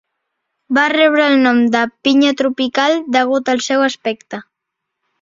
[0.77, 4.45] Va rebre el nom de "Pinya tropical" degut al seu aspecte.